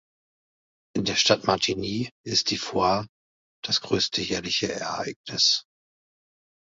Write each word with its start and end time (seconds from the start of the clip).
In 0.97 1.05
der 1.05 1.13
Stadt 1.13 1.43
Martigny 1.43 2.09
ist 2.25 2.49
die 2.49 2.57
"Foire" 2.57 3.05
das 3.63 3.81
grösste 3.81 4.21
jährliche 4.23 4.73
Ereignis. 4.73 5.67